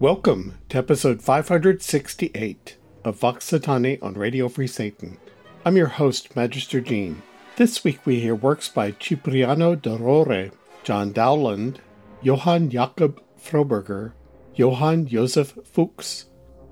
Welcome 0.00 0.58
to 0.68 0.78
episode 0.78 1.20
568 1.22 2.76
of 3.02 3.18
Vox 3.18 3.50
Satanae 3.50 4.00
on 4.00 4.14
Radio 4.14 4.48
Free 4.48 4.68
Satan. 4.68 5.18
I'm 5.64 5.76
your 5.76 5.88
host, 5.88 6.36
Magister 6.36 6.80
Jean. 6.80 7.20
This 7.56 7.82
week 7.82 8.06
we 8.06 8.20
hear 8.20 8.36
works 8.36 8.68
by 8.68 8.92
Cipriano 8.92 9.74
de 9.74 9.96
Rore, 9.96 10.52
John 10.84 11.12
Dowland, 11.12 11.78
Johann 12.22 12.70
Jakob 12.70 13.20
Froberger, 13.42 14.12
Johann 14.54 15.04
Joseph 15.08 15.58
Fux, 15.64 16.26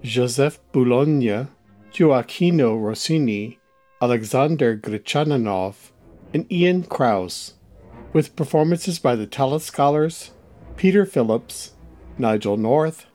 Joseph 0.05 0.61
Boulogne, 0.71 1.49
Gioachino 1.93 2.81
Rossini, 2.81 3.59
Alexander 4.01 4.77
Gretchaninov, 4.77 5.91
and 6.33 6.47
Ian 6.53 6.85
Krouse, 6.85 7.55
with 8.13 8.37
performances 8.37 9.01
by 9.01 9.17
the 9.17 9.27
Tallis 9.27 9.65
Scholars, 9.65 10.31
Peter 10.77 11.05
Phillips, 11.05 11.73
Nigel 12.19 12.57
North, 12.57 13.07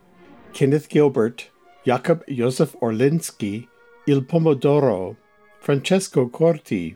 Kenneth 0.54 0.90
Gilbert, 0.90 1.50
Jakub 1.86 2.24
Józef 2.28 2.76
Orliński, 2.82 3.68
Il 4.08 4.22
Pomodoro, 4.22 5.16
Francesco 5.60 6.28
Corti, 6.28 6.96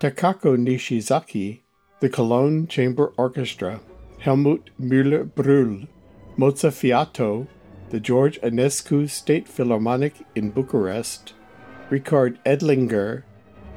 Takako 0.00 0.56
Nishizaki, 0.56 1.60
the 2.00 2.08
Cologne 2.08 2.66
Chamber 2.66 3.12
Orchestra, 3.16 3.80
Helmut 4.18 4.70
Müller-Brühl, 4.80 5.86
Mozzafiato, 6.38 7.46
the 7.90 8.00
George 8.00 8.40
Enescu 8.40 9.08
State 9.08 9.46
Philharmonic 9.46 10.14
in 10.34 10.50
Bucharest, 10.50 11.34
Richard 11.90 12.42
Edlinger, 12.44 13.22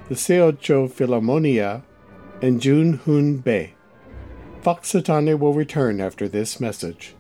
the 0.08 0.16
Seocho 0.16 0.89
Philharmonia, 0.89 1.84
and 2.41 2.62
Jun 2.62 2.94
Hun 3.05 3.38
Bei. 3.38 3.73
Vox 4.62 4.94
Satanae 4.94 5.38
will 5.38 5.53
return 5.53 6.00
after 6.00 6.28
this 6.28 6.59
message. 6.59 7.16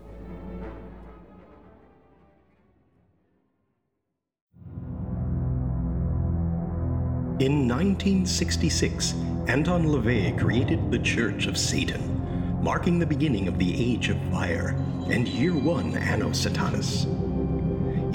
In 7.39 7.67
1966, 7.67 9.13
Anton 9.47 9.85
LaVey 9.85 10.39
created 10.39 10.89
the 10.89 10.97
Church 10.97 11.45
of 11.45 11.55
Satan, 11.55 12.63
marking 12.63 12.97
the 12.97 13.05
beginning 13.05 13.47
of 13.47 13.59
the 13.59 13.93
Age 13.93 14.09
of 14.09 14.17
Fire 14.31 14.69
and 15.11 15.27
Year 15.27 15.53
One 15.53 15.95
Anno 15.97 16.29
Satanas. 16.29 17.03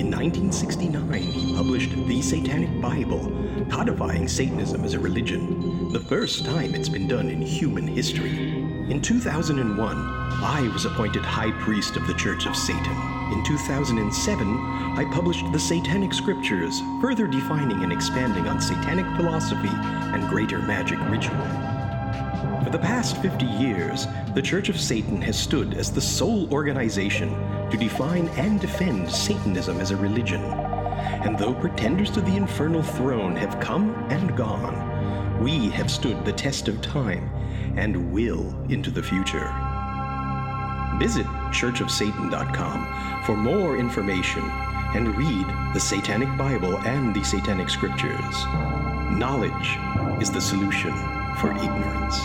In 0.01 0.11
1969, 0.11 1.23
he 1.23 1.55
published 1.55 1.91
The 2.09 2.21
Satanic 2.21 2.81
Bible, 2.81 3.31
codifying 3.71 4.27
Satanism 4.27 4.83
as 4.85 4.95
a 4.95 4.99
religion, 4.99 5.93
the 5.93 6.01
first 6.01 6.45
time 6.45 6.75
it's 6.75 6.89
been 6.89 7.07
done 7.07 7.31
in 7.31 7.41
human 7.41 7.87
history. 7.87 8.59
In 8.91 9.01
2001, 9.01 9.97
I 10.43 10.69
was 10.73 10.85
appointed 10.85 11.23
High 11.23 11.53
Priest 11.61 11.95
of 11.95 12.09
the 12.09 12.15
Church 12.15 12.47
of 12.47 12.57
Satan. 12.57 13.22
In 13.33 13.43
2007, 13.43 14.61
I 14.99 15.07
published 15.07 15.51
The 15.53 15.59
Satanic 15.59 16.13
Scriptures, 16.13 16.83
further 17.01 17.27
defining 17.27 17.83
and 17.83 17.91
expanding 17.91 18.47
on 18.47 18.61
satanic 18.61 19.07
philosophy 19.17 19.71
and 19.71 20.29
greater 20.29 20.59
magic 20.59 20.99
ritual. 21.09 21.39
For 22.63 22.69
the 22.71 22.79
past 22.79 23.17
50 23.23 23.47
years, 23.47 24.07
the 24.35 24.43
Church 24.43 24.69
of 24.69 24.79
Satan 24.79 25.23
has 25.23 25.39
stood 25.39 25.73
as 25.75 25.91
the 25.91 26.01
sole 26.01 26.53
organization 26.53 27.31
to 27.71 27.79
define 27.79 28.29
and 28.37 28.61
defend 28.61 29.11
Satanism 29.11 29.81
as 29.81 29.93
a 29.93 29.97
religion. 29.97 30.43
And 30.43 31.39
though 31.39 31.55
pretenders 31.55 32.11
to 32.11 32.21
the 32.21 32.37
infernal 32.37 32.83
throne 32.83 33.35
have 33.37 33.59
come 33.61 33.95
and 34.11 34.37
gone, 34.37 35.43
we 35.43 35.71
have 35.71 35.91
stood 35.91 36.23
the 36.27 36.33
test 36.35 36.69
of 36.69 36.83
time 36.83 37.31
and 37.79 38.13
will 38.13 38.55
into 38.69 38.91
the 38.91 39.03
future. 39.03 39.72
Visit 41.03 41.27
churchofsatan.com 41.51 43.23
for 43.25 43.37
more 43.37 43.77
information 43.77 44.45
and 44.95 45.17
read 45.17 45.47
the 45.75 45.81
Satanic 45.81 46.29
Bible 46.39 46.79
and 46.79 47.13
the 47.13 47.25
Satanic 47.25 47.71
Scriptures. 47.71 48.45
Knowledge 49.11 49.79
is 50.23 50.31
the 50.31 50.41
solution 50.41 50.93
for 51.39 51.51
ignorance. 51.55 52.19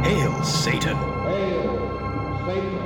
Hail, 0.00 0.42
Satan! 0.42 0.96
Hail, 0.96 2.46
Satan! 2.46 2.80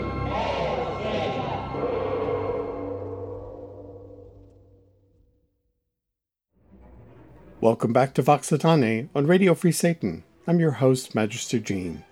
Welcome 7.61 7.93
back 7.93 8.15
to 8.15 8.23
Vox 8.23 8.50
Satanae 8.50 9.11
on 9.15 9.28
Radio 9.28 9.55
Free 9.55 9.71
Satan. 9.71 10.25
I'm 10.49 10.59
your 10.59 10.73
host, 10.73 11.15
Magister 11.15 11.61
Jean. 11.61 12.03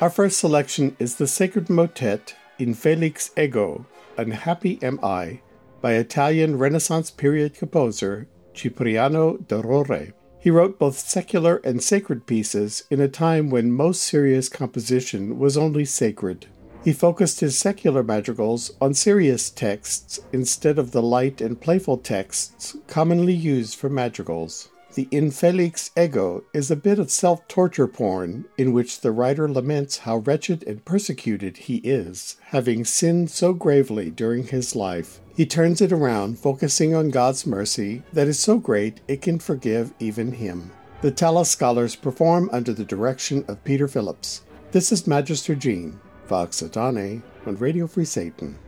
Our 0.00 0.10
first 0.10 0.38
selection 0.38 0.94
is 0.98 1.16
the 1.16 1.26
sacred 1.26 1.70
motet 1.70 2.36
Infelix 2.58 3.30
Ego, 3.38 3.86
Unhappy 4.18 4.78
Am 4.82 5.00
I, 5.02 5.40
by 5.80 5.94
Italian 5.94 6.58
Renaissance 6.58 7.10
period 7.10 7.54
composer 7.54 8.28
Cipriano 8.54 9.38
de 9.38 9.56
Rore. 9.56 10.12
He 10.38 10.50
wrote 10.50 10.78
both 10.78 10.98
secular 10.98 11.56
and 11.64 11.82
sacred 11.82 12.26
pieces 12.26 12.84
in 12.90 13.00
a 13.00 13.08
time 13.08 13.48
when 13.48 13.72
most 13.72 14.02
serious 14.02 14.48
composition 14.48 15.38
was 15.38 15.56
only 15.56 15.84
sacred. 15.84 16.46
He 16.84 16.92
focused 16.92 17.40
his 17.40 17.58
secular 17.58 18.02
madrigals 18.02 18.72
on 18.80 18.94
serious 18.94 19.50
texts 19.50 20.20
instead 20.32 20.78
of 20.78 20.92
the 20.92 21.02
light 21.02 21.40
and 21.40 21.60
playful 21.60 21.98
texts 21.98 22.76
commonly 22.86 23.34
used 23.34 23.76
for 23.76 23.88
madrigals. 23.88 24.68
The 24.96 25.08
Infelix 25.12 25.90
Ego 25.94 26.44
is 26.54 26.70
a 26.70 26.74
bit 26.74 26.98
of 26.98 27.10
self 27.10 27.46
torture 27.48 27.86
porn 27.86 28.46
in 28.56 28.72
which 28.72 29.02
the 29.02 29.12
writer 29.12 29.46
laments 29.46 29.98
how 29.98 30.16
wretched 30.16 30.62
and 30.62 30.82
persecuted 30.86 31.58
he 31.58 31.82
is, 31.84 32.38
having 32.44 32.86
sinned 32.86 33.30
so 33.30 33.52
gravely 33.52 34.10
during 34.10 34.44
his 34.44 34.74
life. 34.74 35.20
He 35.36 35.44
turns 35.44 35.82
it 35.82 35.92
around, 35.92 36.38
focusing 36.38 36.94
on 36.94 37.10
God's 37.10 37.46
mercy 37.46 38.04
that 38.14 38.26
is 38.26 38.40
so 38.40 38.56
great 38.56 39.02
it 39.06 39.20
can 39.20 39.38
forgive 39.38 39.92
even 39.98 40.32
him. 40.32 40.70
The 41.02 41.10
Tallis 41.10 41.50
scholars 41.50 41.94
perform 41.94 42.48
under 42.50 42.72
the 42.72 42.82
direction 42.82 43.44
of 43.48 43.62
Peter 43.64 43.88
Phillips. 43.88 44.44
This 44.72 44.90
is 44.90 45.06
Magister 45.06 45.54
Jean, 45.54 46.00
Vox 46.26 46.62
Satanae, 46.62 47.20
on 47.44 47.56
Radio 47.56 47.86
Free 47.86 48.06
Satan. 48.06 48.58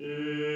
Jesus, 0.00 0.49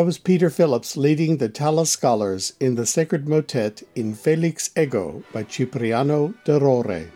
That 0.00 0.06
was 0.06 0.16
Peter 0.16 0.48
Phillips 0.48 0.96
leading 0.96 1.36
the 1.36 1.50
Tallis 1.50 1.90
Scholars 1.90 2.54
in 2.58 2.74
the 2.74 2.86
sacred 2.86 3.28
motet 3.28 3.82
Infelix 3.94 4.70
Ego 4.74 5.22
by 5.30 5.42
Cipriano 5.42 6.32
de 6.46 6.58
Rore. 6.58 7.10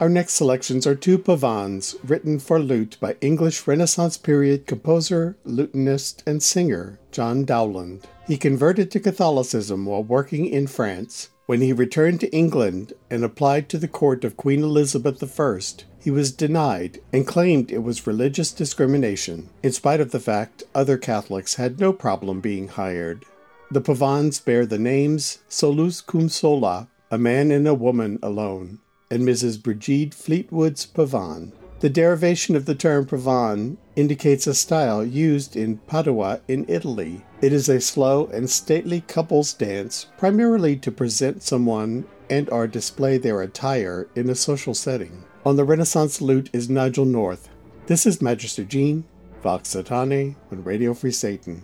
Our 0.00 0.08
next 0.08 0.32
selections 0.32 0.86
are 0.86 0.94
two 0.94 1.18
pavans 1.18 1.94
written 2.02 2.38
for 2.38 2.58
lute 2.58 2.96
by 2.98 3.16
English 3.20 3.66
Renaissance 3.66 4.16
period 4.16 4.66
composer, 4.66 5.36
lutenist, 5.44 6.22
and 6.26 6.42
singer 6.42 6.98
John 7.12 7.44
Dowland. 7.44 8.04
He 8.26 8.38
converted 8.38 8.90
to 8.92 9.00
Catholicism 9.00 9.84
while 9.84 10.02
working 10.02 10.46
in 10.46 10.66
France. 10.66 11.28
When 11.46 11.60
he 11.60 11.74
returned 11.74 12.20
to 12.20 12.34
England 12.34 12.94
and 13.10 13.22
applied 13.22 13.68
to 13.68 13.78
the 13.78 13.88
court 13.88 14.24
of 14.24 14.36
Queen 14.36 14.62
Elizabeth 14.62 15.22
I, 15.38 15.60
he 16.00 16.10
was 16.10 16.32
denied 16.32 17.00
and 17.12 17.26
claimed 17.26 17.70
it 17.70 17.82
was 17.82 18.06
religious 18.06 18.50
discrimination, 18.50 19.50
in 19.62 19.72
spite 19.72 20.00
of 20.00 20.10
the 20.10 20.20
fact 20.20 20.62
other 20.74 20.96
Catholics 20.96 21.56
had 21.56 21.78
no 21.78 21.92
problem 21.92 22.40
being 22.40 22.68
hired. 22.68 23.26
The 23.70 23.82
pavans 23.82 24.40
bear 24.40 24.64
the 24.64 24.78
names 24.78 25.40
Solus 25.46 26.00
cum 26.00 26.30
sola, 26.30 26.88
a 27.10 27.18
man 27.18 27.50
and 27.50 27.68
a 27.68 27.74
woman 27.74 28.18
alone, 28.22 28.78
and 29.10 29.22
Mrs. 29.22 29.62
Brigide 29.62 30.14
Fleetwood's 30.14 30.86
pavan. 30.86 31.52
The 31.84 31.90
derivation 31.90 32.56
of 32.56 32.64
the 32.64 32.74
term 32.74 33.04
pavan 33.04 33.76
indicates 33.94 34.46
a 34.46 34.54
style 34.54 35.04
used 35.04 35.54
in 35.54 35.76
Padua 35.86 36.40
in 36.48 36.64
Italy. 36.66 37.26
It 37.42 37.52
is 37.52 37.68
a 37.68 37.78
slow 37.78 38.24
and 38.28 38.48
stately 38.48 39.02
couples 39.02 39.52
dance, 39.52 40.06
primarily 40.16 40.76
to 40.76 40.90
present 40.90 41.42
someone 41.42 42.06
and 42.30 42.48
or 42.48 42.66
display 42.66 43.18
their 43.18 43.42
attire 43.42 44.08
in 44.16 44.30
a 44.30 44.34
social 44.34 44.72
setting. 44.72 45.24
On 45.44 45.56
the 45.56 45.64
Renaissance 45.64 46.22
lute 46.22 46.48
is 46.54 46.70
Nigel 46.70 47.04
North. 47.04 47.50
This 47.84 48.06
is 48.06 48.22
Magister 48.22 48.64
Jean, 48.64 49.04
Vox 49.42 49.74
Satanae 49.74 50.36
on 50.50 50.64
Radio 50.64 50.94
Free 50.94 51.12
Satan. 51.12 51.62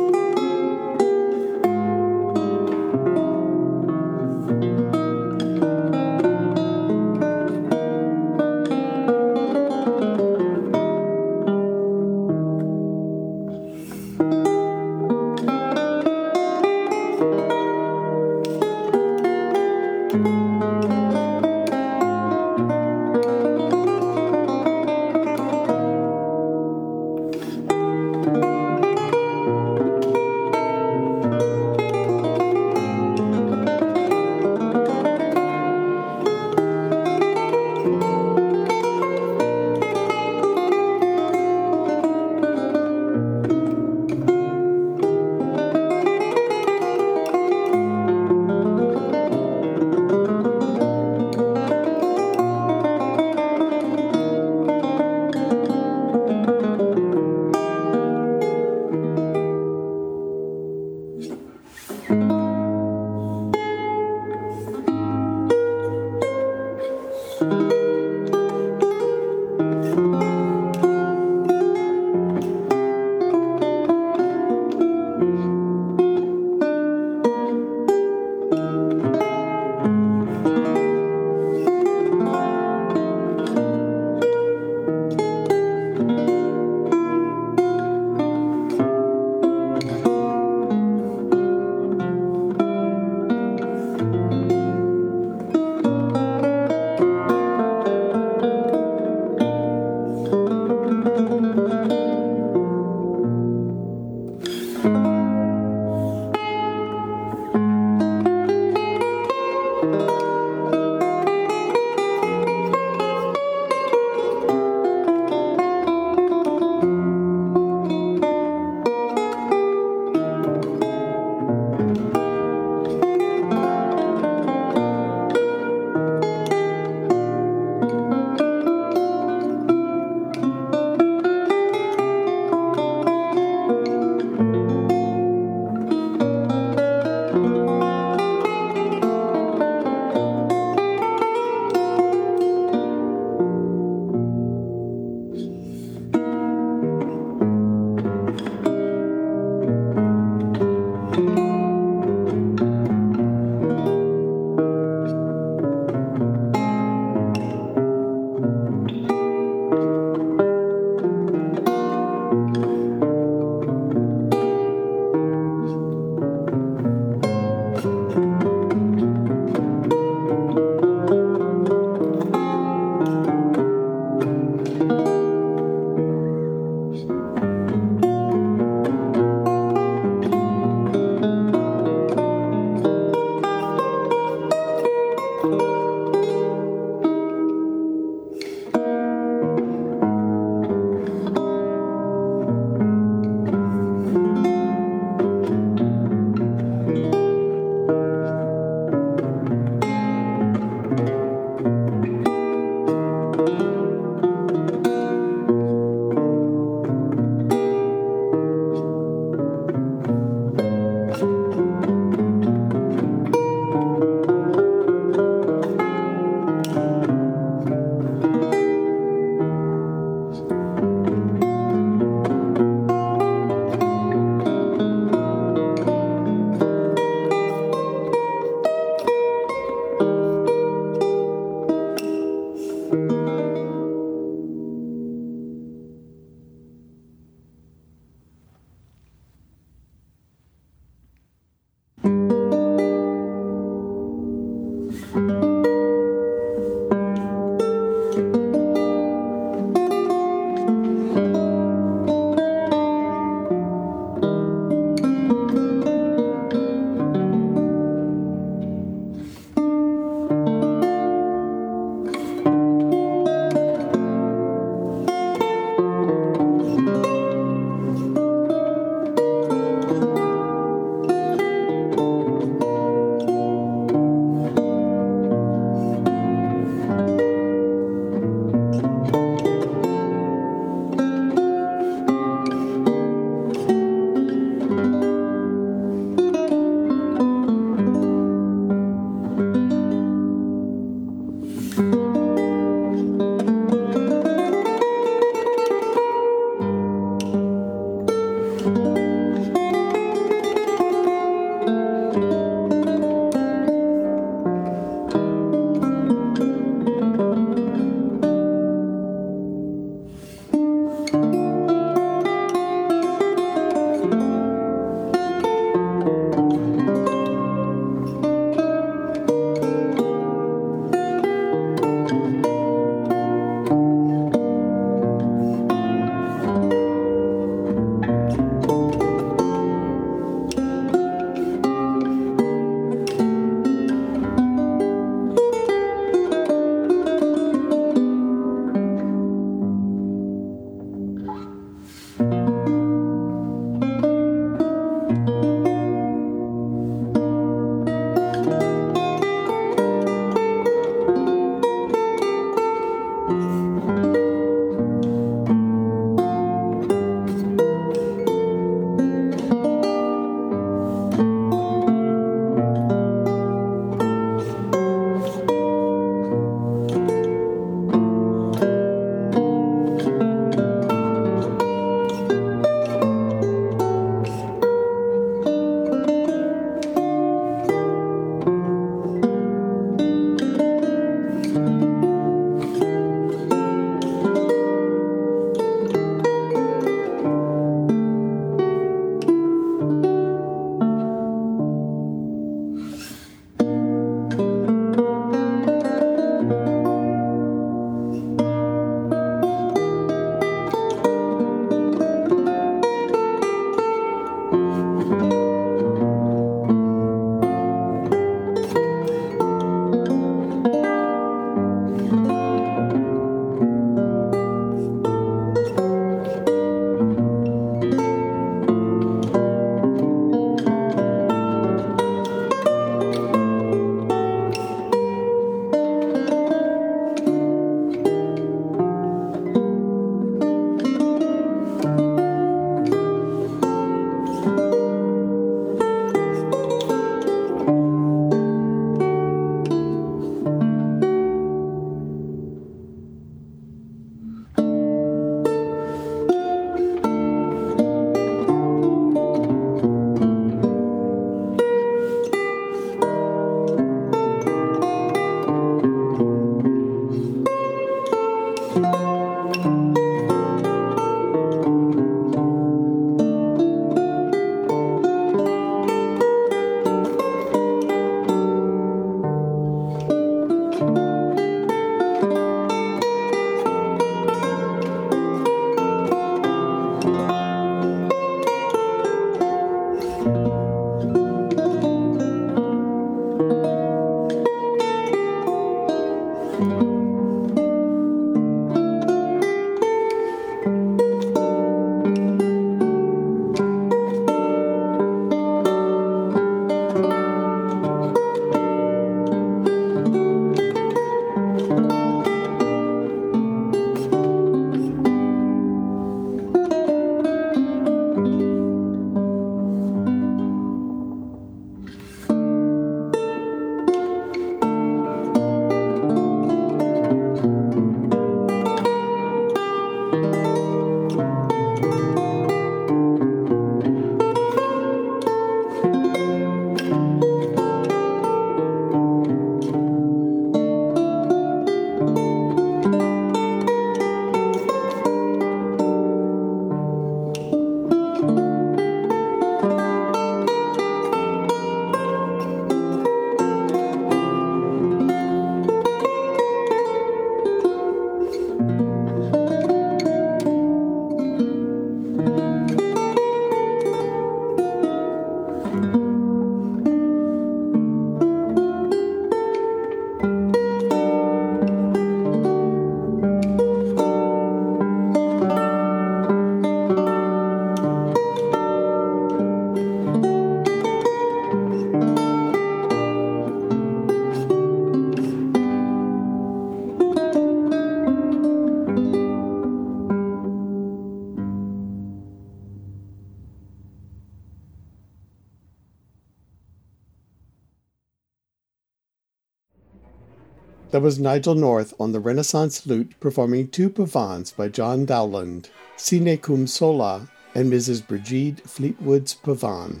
Was 591.06 591.20
Nigel 591.20 591.54
North 591.54 591.94
on 592.00 592.10
the 592.10 592.18
Renaissance 592.18 592.84
lute 592.84 593.14
performing 593.20 593.68
two 593.68 593.88
pavans 593.88 594.50
by 594.56 594.66
John 594.66 595.06
Dowland, 595.06 595.68
Sine 595.96 596.36
cum 596.36 596.66
sola 596.66 597.28
and 597.54 597.72
Mrs. 597.72 598.04
Brigid 598.04 598.60
Fleetwood's 598.62 599.32
pavan. 599.32 600.00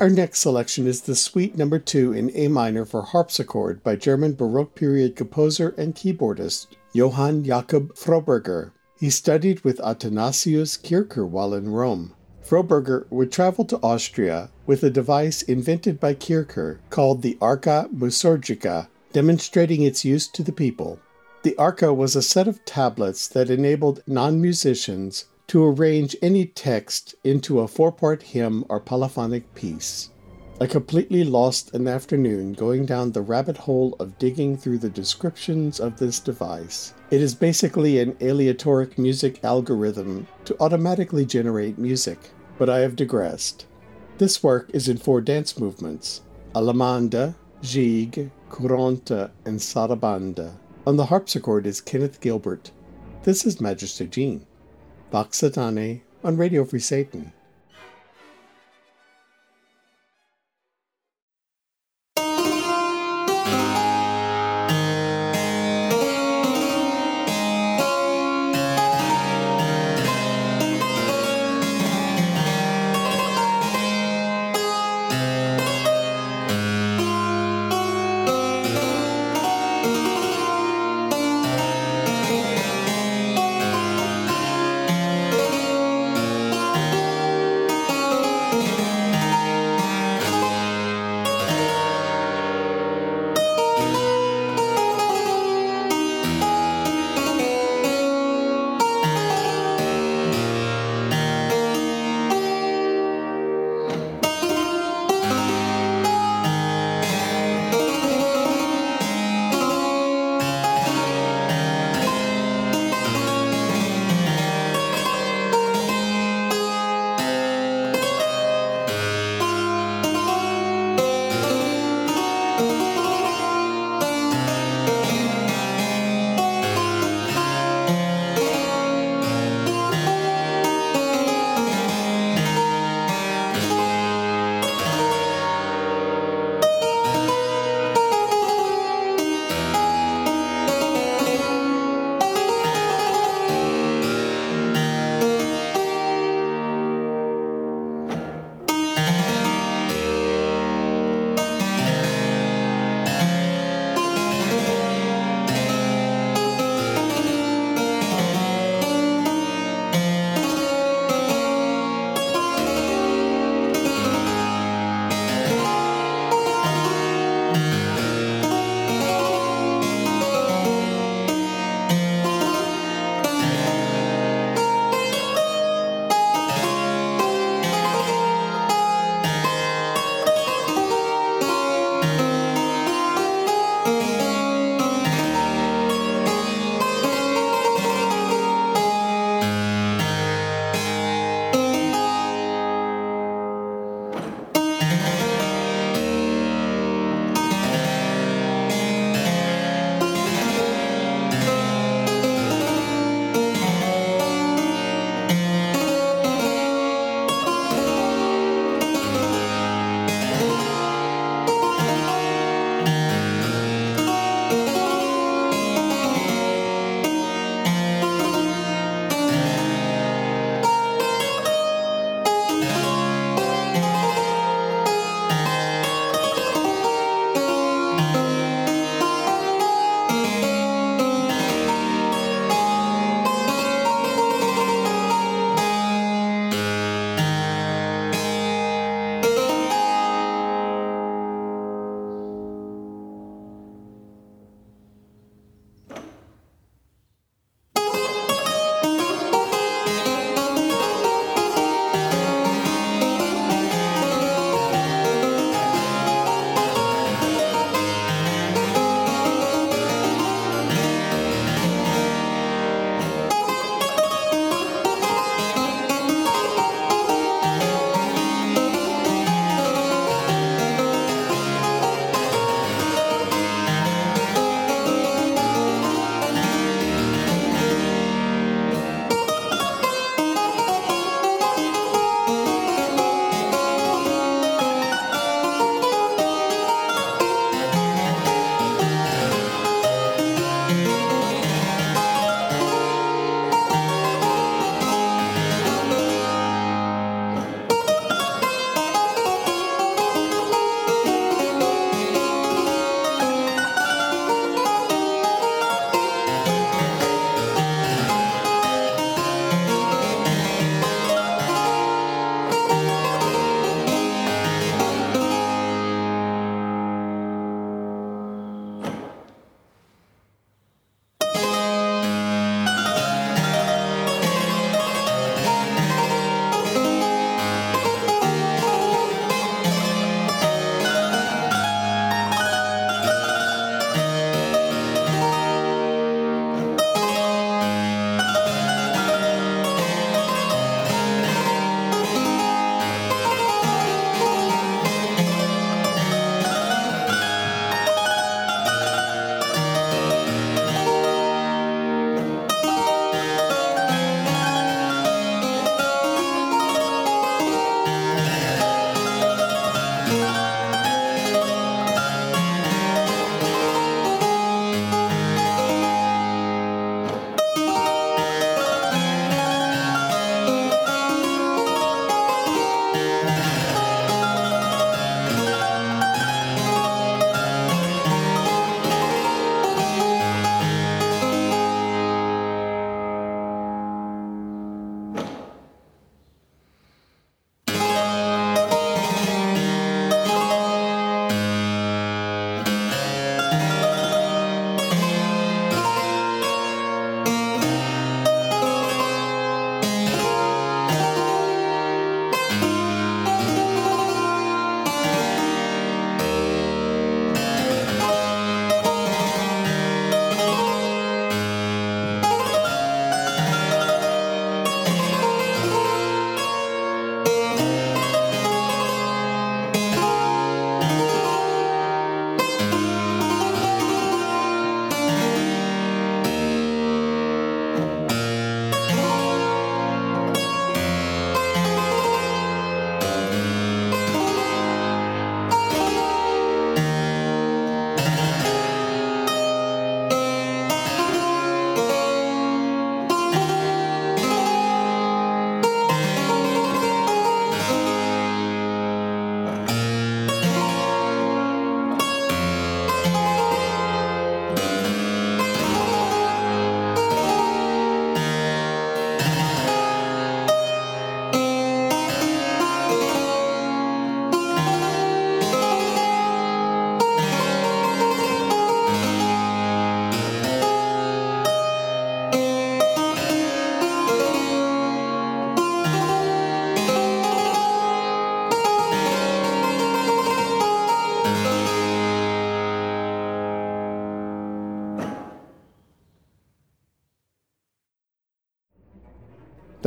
Our 0.00 0.10
next 0.10 0.40
selection 0.40 0.88
is 0.88 1.02
the 1.02 1.14
Suite 1.14 1.56
Number 1.56 1.78
2 1.78 2.12
in 2.12 2.32
A 2.34 2.48
minor 2.48 2.84
for 2.84 3.02
harpsichord 3.02 3.84
by 3.84 3.94
German 3.94 4.34
Baroque 4.34 4.74
period 4.74 5.14
composer 5.14 5.72
and 5.78 5.94
keyboardist 5.94 6.66
Johann 6.92 7.44
Jakob 7.44 7.94
Froberger. 7.94 8.72
He 8.98 9.10
studied 9.10 9.60
with 9.60 9.78
Athanasius 9.78 10.76
Kircher 10.76 11.24
while 11.24 11.54
in 11.54 11.68
Rome. 11.68 12.14
Froberger 12.44 13.06
would 13.10 13.30
travel 13.30 13.64
to 13.66 13.78
Austria 13.78 14.50
with 14.66 14.82
a 14.82 14.90
device 14.90 15.42
invented 15.42 16.00
by 16.00 16.14
Kircher 16.14 16.80
called 16.90 17.22
the 17.22 17.38
Arca 17.40 17.88
Musurgica, 17.94 18.88
demonstrating 19.14 19.82
its 19.82 20.04
use 20.04 20.28
to 20.28 20.42
the 20.42 20.52
people. 20.52 20.98
The 21.44 21.56
Arca 21.56 21.94
was 21.94 22.16
a 22.16 22.22
set 22.22 22.48
of 22.48 22.64
tablets 22.66 23.28
that 23.28 23.48
enabled 23.48 24.02
non 24.06 24.40
musicians 24.40 25.26
to 25.46 25.64
arrange 25.64 26.16
any 26.20 26.46
text 26.46 27.14
into 27.22 27.60
a 27.60 27.68
four 27.68 27.92
part 27.92 28.22
hymn 28.22 28.64
or 28.68 28.80
polyphonic 28.80 29.54
piece. 29.54 30.10
I 30.60 30.66
completely 30.66 31.22
lost 31.22 31.74
an 31.74 31.86
afternoon 31.86 32.54
going 32.54 32.86
down 32.86 33.12
the 33.12 33.22
rabbit 33.22 33.56
hole 33.56 33.96
of 34.00 34.18
digging 34.18 34.56
through 34.56 34.78
the 34.78 34.90
descriptions 34.90 35.80
of 35.80 35.98
this 35.98 36.18
device. 36.18 36.94
It 37.10 37.20
is 37.20 37.34
basically 37.34 37.98
an 38.00 38.16
aleatoric 38.20 38.98
music 38.98 39.44
algorithm 39.44 40.26
to 40.44 40.56
automatically 40.60 41.24
generate 41.24 41.78
music, 41.78 42.18
but 42.58 42.70
I 42.70 42.80
have 42.80 42.96
digressed. 42.96 43.66
This 44.18 44.42
work 44.42 44.70
is 44.72 44.88
in 44.88 44.96
four 44.96 45.20
dance 45.20 45.58
movements 45.58 46.22
Allemande, 46.54 47.34
Gigue, 47.62 48.30
Courante, 48.50 49.30
and 49.44 49.58
sarabanda. 49.58 50.56
On 50.86 50.96
the 50.96 51.06
harpsichord 51.06 51.66
is 51.66 51.80
Kenneth 51.80 52.20
Gilbert. 52.20 52.70
This 53.22 53.46
is 53.46 53.60
Magister 53.60 54.06
Jean. 54.06 54.44
Vox 55.10 55.40
Satanae 55.40 56.02
on 56.22 56.36
Radio 56.36 56.64
Free 56.64 56.80
Satan. 56.80 57.32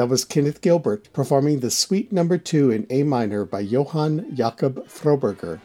That 0.08 0.12
was 0.12 0.24
Kenneth 0.24 0.62
Gilbert 0.62 1.12
performing 1.12 1.60
the 1.60 1.70
Suite 1.70 2.14
Number 2.14 2.38
2 2.38 2.72
in 2.72 2.88
A 2.89 3.03
minor 3.03 3.43
by 3.43 3.60
Johann 3.60 4.34
Jakob 4.34 4.88
Froberger. 4.88 5.60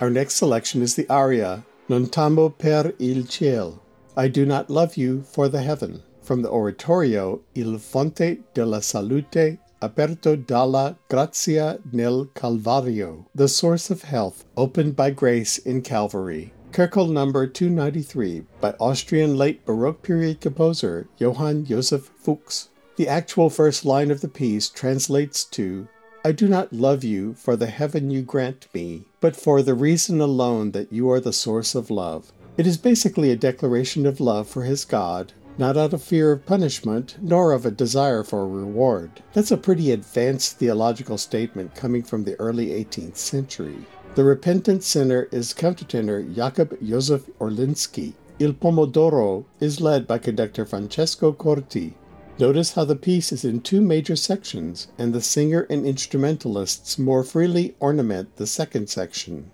Our 0.00 0.10
next 0.10 0.34
selection 0.34 0.82
is 0.82 0.96
the 0.96 1.08
aria 1.08 1.64
Non 1.88 2.08
t'amo 2.08 2.48
per 2.48 2.92
il 2.98 3.22
ciel, 3.28 3.80
I 4.16 4.26
do 4.26 4.44
not 4.44 4.68
love 4.68 4.96
you 4.96 5.22
for 5.22 5.48
the 5.48 5.62
heaven, 5.62 6.02
from 6.20 6.42
the 6.42 6.48
oratorio 6.48 7.42
Il 7.54 7.78
fonte 7.78 8.42
della 8.52 8.82
salute 8.82 9.60
aperto 9.80 10.34
dalla 10.34 10.96
grazia 11.08 11.78
nel 11.92 12.24
Calvario, 12.34 13.26
the 13.32 13.46
source 13.46 13.90
of 13.90 14.02
health 14.02 14.44
opened 14.56 14.96
by 14.96 15.10
grace 15.10 15.56
in 15.58 15.82
Calvary. 15.82 16.52
Köchel 16.72 17.12
number 17.12 17.46
293 17.46 18.42
by 18.60 18.74
Austrian 18.80 19.36
late 19.36 19.64
Baroque 19.64 20.02
period 20.02 20.40
composer 20.40 21.06
Johann 21.16 21.64
Joseph 21.64 22.10
Fux. 22.20 22.70
The 22.96 23.08
actual 23.08 23.50
first 23.50 23.84
line 23.84 24.10
of 24.10 24.22
the 24.22 24.28
piece 24.28 24.70
translates 24.70 25.44
to 25.44 25.86
I 26.24 26.32
do 26.32 26.48
not 26.48 26.72
love 26.72 27.04
you 27.04 27.34
for 27.34 27.54
the 27.54 27.66
heaven 27.66 28.10
you 28.10 28.22
grant 28.22 28.68
me, 28.72 29.04
but 29.20 29.36
for 29.36 29.62
the 29.62 29.74
reason 29.74 30.18
alone 30.18 30.70
that 30.70 30.90
you 30.90 31.10
are 31.10 31.20
the 31.20 31.32
source 31.32 31.74
of 31.74 31.90
love. 31.90 32.32
It 32.56 32.66
is 32.66 32.78
basically 32.78 33.30
a 33.30 33.36
declaration 33.36 34.06
of 34.06 34.18
love 34.18 34.48
for 34.48 34.64
his 34.64 34.86
God, 34.86 35.34
not 35.58 35.76
out 35.76 35.92
of 35.92 36.02
fear 36.02 36.32
of 36.32 36.46
punishment, 36.46 37.16
nor 37.20 37.52
of 37.52 37.66
a 37.66 37.70
desire 37.70 38.24
for 38.24 38.40
a 38.40 38.48
reward. 38.48 39.22
That's 39.34 39.50
a 39.50 39.58
pretty 39.58 39.92
advanced 39.92 40.58
theological 40.58 41.18
statement 41.18 41.74
coming 41.74 42.02
from 42.02 42.24
the 42.24 42.34
early 42.40 42.68
18th 42.68 43.18
century. 43.18 43.76
The 44.14 44.24
repentant 44.24 44.82
sinner 44.82 45.28
is 45.30 45.52
countertenor 45.52 46.34
Jakub 46.34 46.70
Józef 46.82 47.30
Orliński. 47.38 48.14
Il 48.38 48.54
Pomodoro 48.54 49.44
is 49.60 49.82
led 49.82 50.06
by 50.06 50.16
conductor 50.16 50.64
Francesco 50.64 51.32
Corti. 51.32 51.94
Notice 52.38 52.74
how 52.74 52.84
the 52.84 52.96
piece 52.96 53.32
is 53.32 53.46
in 53.46 53.62
two 53.62 53.80
major 53.80 54.14
sections, 54.14 54.88
and 54.98 55.14
the 55.14 55.22
singer 55.22 55.66
and 55.70 55.86
instrumentalists 55.86 56.98
more 56.98 57.24
freely 57.24 57.74
ornament 57.80 58.36
the 58.36 58.46
second 58.46 58.90
section. 58.90 59.50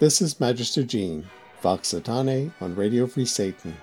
This 0.00 0.20
is 0.20 0.38
Magister 0.38 0.82
Jean, 0.82 1.28
Vox 1.62 1.94
Satanae 1.94 2.52
on 2.60 2.76
Radio 2.76 3.06
Free 3.06 3.24
Satan. 3.24 3.74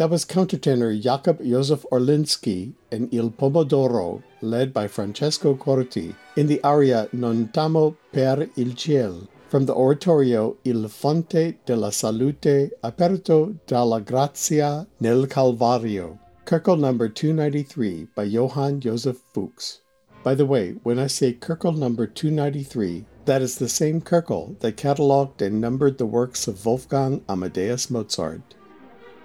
That 0.00 0.08
was 0.08 0.24
countertenor 0.24 0.98
Jakub 0.98 1.44
Józef 1.44 1.84
Orliński 1.92 2.72
and 2.90 3.12
Il 3.12 3.28
Pomodoro, 3.28 4.22
led 4.40 4.72
by 4.72 4.88
Francesco 4.88 5.54
Corti, 5.54 6.14
in 6.36 6.46
the 6.46 6.58
aria 6.64 7.06
Non 7.12 7.50
tamo 7.52 7.98
per 8.10 8.48
il 8.56 8.72
ciel 8.74 9.28
from 9.50 9.66
the 9.66 9.74
oratorio 9.74 10.56
Il 10.64 10.88
Fonte 10.88 11.58
della 11.66 11.90
Salute 11.90 12.70
aperto 12.82 13.58
dalla 13.66 14.00
grazia 14.00 14.86
nel 15.00 15.26
Calvario, 15.26 16.18
Köchel 16.46 16.78
number 16.78 17.10
293 17.10 18.08
by 18.14 18.22
Johann 18.22 18.80
Joseph 18.80 19.20
Fux. 19.34 19.80
By 20.22 20.34
the 20.34 20.46
way, 20.46 20.76
when 20.82 20.98
I 20.98 21.08
say 21.08 21.34
Köchel 21.34 21.76
number 21.76 22.06
293, 22.06 23.04
that 23.26 23.42
is 23.42 23.58
the 23.58 23.68
same 23.68 24.00
Köchel 24.00 24.58
that 24.60 24.78
catalogued 24.78 25.42
and 25.42 25.60
numbered 25.60 25.98
the 25.98 26.06
works 26.06 26.48
of 26.48 26.64
Wolfgang 26.64 27.22
Amadeus 27.28 27.90
Mozart. 27.90 28.54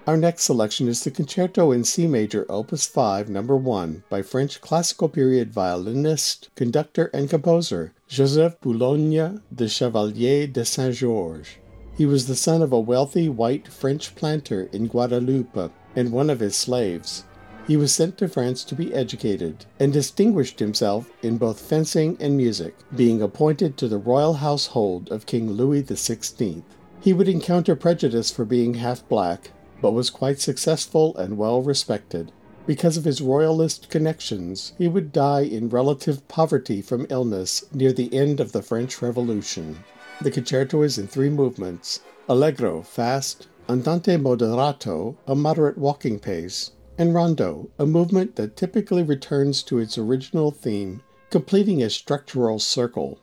Our 0.08 0.18
next 0.18 0.44
selection 0.44 0.88
is 0.88 1.04
the 1.04 1.10
Concerto 1.10 1.72
in 1.72 1.84
C 1.84 2.06
major, 2.06 2.46
Opus 2.48 2.86
5, 2.86 3.28
number 3.28 3.58
1, 3.58 4.04
by 4.08 4.22
French 4.22 4.62
classical 4.62 5.10
period 5.10 5.52
violinist, 5.52 6.50
conductor, 6.54 7.10
and 7.12 7.28
composer 7.28 7.92
Joseph 8.08 8.62
Boulogne 8.62 9.42
de 9.52 9.68
Chevalier 9.68 10.46
de 10.46 10.64
Saint 10.64 10.94
Georges. 10.94 11.58
He 11.98 12.06
was 12.06 12.28
the 12.28 12.36
son 12.36 12.62
of 12.62 12.72
a 12.72 12.80
wealthy 12.80 13.30
white 13.30 13.68
French 13.68 14.14
planter 14.14 14.70
in 14.72 14.90
Guadeloupe 14.90 15.72
and 15.96 16.12
one 16.12 16.30
of 16.30 16.40
his 16.40 16.56
slaves. 16.56 17.24
He 17.68 17.76
was 17.76 17.92
sent 17.92 18.20
to 18.20 18.28
France 18.28 18.64
to 18.66 18.76
be 18.76 18.94
educated 18.94 19.66
and 19.80 19.92
distinguished 19.92 20.60
himself 20.60 21.10
in 21.24 21.40
both 21.40 21.60
fencing 21.60 22.16
and 22.20 22.38
music, 22.38 22.76
being 22.96 23.24
appointed 23.24 23.76
to 23.78 23.88
the 23.88 23.98
royal 23.98 24.36
household 24.36 25.12
of 25.12 25.26
King 25.26 25.54
Louis 25.54 25.82
XVI. 25.82 26.62
He 27.02 27.12
would 27.12 27.28
encounter 27.28 27.76
prejudice 27.76 28.30
for 28.30 28.46
being 28.46 28.76
half 28.76 29.08
black, 29.10 29.50
but 29.86 29.94
was 29.94 30.10
quite 30.10 30.40
successful 30.40 31.16
and 31.16 31.38
well 31.38 31.62
respected. 31.62 32.32
Because 32.66 32.98
of 32.98 33.06
his 33.06 33.22
royalist 33.22 33.88
connections, 33.88 34.74
he 34.80 34.88
would 34.88 35.12
die 35.12 35.42
in 35.42 35.70
relative 35.70 36.28
poverty 36.28 36.82
from 36.82 37.06
illness 37.12 37.64
near 37.72 37.94
the 37.94 38.12
end 38.12 38.40
of 38.40 38.52
the 38.52 38.64
French 38.64 39.00
Revolution. 39.00 39.84
The 40.20 40.32
concerto 40.32 40.82
is 40.82 40.98
in 40.98 41.06
three 41.06 41.30
movements 41.30 42.00
Allegro, 42.28 42.82
fast, 42.82 43.46
Andante 43.70 44.18
moderato, 44.18 45.18
a 45.28 45.36
moderate 45.36 45.78
walking 45.78 46.18
pace, 46.18 46.72
and 46.98 47.14
Rondo, 47.14 47.70
a 47.78 47.86
movement 47.86 48.38
that 48.38 48.58
typically 48.58 49.04
returns 49.04 49.62
to 49.62 49.78
its 49.78 50.00
original 50.00 50.50
theme, 50.50 51.04
completing 51.30 51.84
a 51.84 51.92
structural 51.92 52.58
circle. 52.58 53.20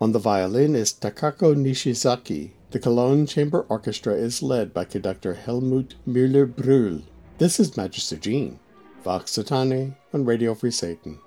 On 0.00 0.10
the 0.10 0.18
violin 0.18 0.74
is 0.74 0.92
Takako 0.92 1.54
Nishizaki. 1.54 2.50
The 2.70 2.78
Cologne 2.78 3.26
Chamber 3.26 3.66
Orchestra 3.68 4.14
is 4.14 4.44
led 4.44 4.72
by 4.72 4.84
conductor 4.84 5.34
Helmut 5.34 5.96
Müller-Brühl. 6.06 7.02
This 7.38 7.58
is 7.58 7.76
Magister 7.76 8.16
Jean. 8.16 8.60
Vox 9.02 9.32
Satanae 9.32 9.96
on 10.14 10.24
Radio 10.24 10.54
Free 10.54 10.70
Satan. 10.70 11.18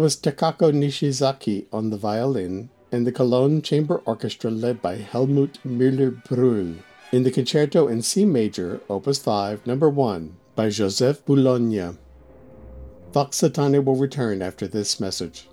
That 0.00 0.04
was 0.04 0.16
Takako 0.16 0.72
Nishizaki 0.72 1.66
on 1.70 1.90
the 1.90 1.98
violin 1.98 2.70
and 2.90 3.06
the 3.06 3.12
Cologne 3.12 3.60
Chamber 3.60 3.98
Orchestra 4.06 4.50
led 4.50 4.80
by 4.80 4.96
Helmut 4.96 5.58
Müller-Brühl 5.62 6.76
in 7.12 7.22
the 7.22 7.30
Concerto 7.30 7.86
in 7.86 8.00
C 8.00 8.24
major, 8.24 8.80
Opus 8.88 9.18
5, 9.18 9.66
number 9.66 9.90
1 9.90 10.38
by 10.54 10.70
Joseph 10.70 11.22
Boulogne. 11.26 11.98
Vox 13.12 13.42
Satanae 13.42 13.84
will 13.84 13.94
return 13.94 14.40
after 14.40 14.66
this 14.66 15.00
message. 15.00 15.50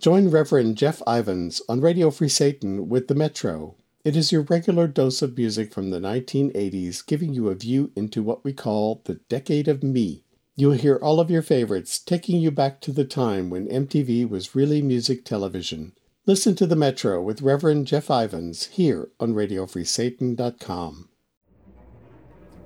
Join 0.00 0.30
Reverend 0.30 0.78
Jeff 0.78 1.02
Ivans 1.06 1.60
on 1.68 1.82
Radio 1.82 2.10
Free 2.10 2.30
Satan 2.30 2.88
with 2.88 3.08
The 3.08 3.14
Metro. 3.14 3.76
It 4.08 4.16
is 4.16 4.32
your 4.32 4.40
regular 4.40 4.88
dose 4.88 5.20
of 5.20 5.36
music 5.36 5.70
from 5.70 5.90
the 5.90 6.00
1980s, 6.00 7.04
giving 7.04 7.34
you 7.34 7.50
a 7.50 7.54
view 7.54 7.92
into 7.94 8.22
what 8.22 8.42
we 8.42 8.54
call 8.54 9.02
the 9.04 9.16
decade 9.28 9.68
of 9.68 9.82
me. 9.82 10.24
You'll 10.56 10.72
hear 10.72 10.96
all 10.96 11.20
of 11.20 11.30
your 11.30 11.42
favorites, 11.42 11.98
taking 11.98 12.40
you 12.40 12.50
back 12.50 12.80
to 12.80 12.90
the 12.90 13.04
time 13.04 13.50
when 13.50 13.68
MTV 13.68 14.26
was 14.26 14.54
really 14.54 14.80
music 14.80 15.26
television. 15.26 15.92
Listen 16.24 16.54
to 16.54 16.66
The 16.66 16.74
Metro 16.74 17.20
with 17.20 17.42
Reverend 17.42 17.86
Jeff 17.86 18.10
Ivans 18.10 18.68
here 18.68 19.10
on 19.20 19.34
RadioFreeSatan.com. 19.34 21.08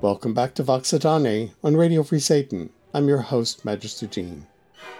Welcome 0.01 0.35
back 0.35 0.55
to 0.55 0.62
Vox 0.62 0.93
Satanae 0.93 1.55
on 1.64 1.77
Radio 1.77 2.05
Free 2.05 2.20
Satan. 2.20 2.70
I'm 2.94 3.09
your 3.09 3.23
host, 3.23 3.64
Magister 3.64 4.06
Jean. 4.06 4.47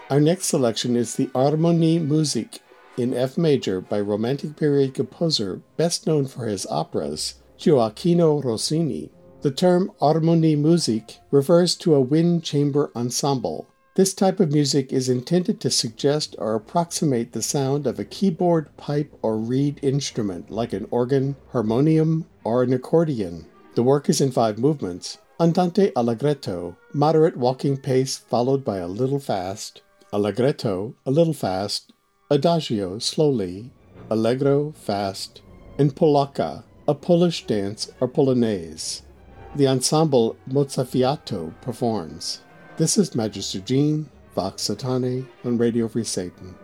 Our 0.09 0.19
next 0.19 0.47
selection 0.47 0.97
is 0.97 1.15
the 1.15 1.27
Harmonie 1.27 2.05
Musik 2.05 2.59
in 2.97 3.13
F 3.13 3.37
major 3.37 3.81
by 3.81 3.99
Romantic 3.99 4.55
period 4.55 4.93
composer 4.93 5.61
best 5.77 6.05
known 6.07 6.25
for 6.25 6.45
his 6.45 6.65
operas, 6.69 7.35
Gioachino 7.57 8.43
Rossini. 8.43 9.09
The 9.41 9.51
term 9.51 9.91
Harmonie 10.01 10.57
Musik 10.57 11.19
refers 11.31 11.75
to 11.75 11.95
a 11.95 12.01
wind 12.01 12.43
chamber 12.43 12.91
ensemble. 12.95 13.67
This 13.95 14.13
type 14.13 14.39
of 14.39 14.51
music 14.51 14.91
is 14.91 15.07
intended 15.07 15.59
to 15.61 15.69
suggest 15.69 16.35
or 16.39 16.55
approximate 16.55 17.31
the 17.31 17.43
sound 17.43 17.85
of 17.85 17.99
a 17.99 18.05
keyboard, 18.05 18.75
pipe, 18.75 19.13
or 19.21 19.37
reed 19.37 19.79
instrument 19.83 20.49
like 20.49 20.73
an 20.73 20.87
organ, 20.89 21.35
harmonium, 21.51 22.25
or 22.43 22.63
an 22.63 22.73
accordion. 22.73 23.45
The 23.75 23.83
work 23.83 24.09
is 24.09 24.19
in 24.19 24.31
five 24.31 24.57
movements, 24.57 25.19
Andante 25.39 25.91
allegretto, 25.95 26.75
moderate 26.91 27.37
walking 27.37 27.77
pace 27.77 28.17
followed 28.17 28.65
by 28.65 28.77
a 28.77 28.87
little 28.87 29.19
fast, 29.19 29.81
allegretto, 30.11 30.95
a 31.05 31.11
little 31.11 31.33
fast, 31.33 31.92
adagio, 32.33 32.97
slowly, 32.97 33.69
allegro, 34.09 34.71
fast, 34.71 35.43
and 35.77 35.95
polacca, 35.95 36.63
a 36.87 36.95
Polish 36.95 37.45
dance 37.45 37.91
or 37.99 38.07
polonaise. 38.07 39.03
The 39.55 39.67
ensemble 39.67 40.35
Mozzafiato 40.49 41.53
performs. 41.61 42.41
This 42.77 42.97
is 42.97 43.13
Magister 43.13 43.59
Jean, 43.59 44.09
Vox 44.33 44.63
Satanae, 44.63 45.27
on 45.45 45.59
Radio 45.59 45.87
Free 45.87 46.03
Satan. 46.03 46.55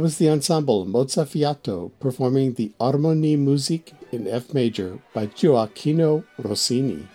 That 0.00 0.04
was 0.04 0.16
the 0.16 0.30
ensemble 0.30 0.86
Mozzafiato 0.86 1.90
performing 2.00 2.54
the 2.54 2.72
Harmonie 2.80 3.36
Musik 3.36 3.92
in 4.10 4.26
F 4.26 4.54
major 4.54 4.98
by 5.12 5.26
Gioachino 5.26 6.24
Rossini. 6.38 7.06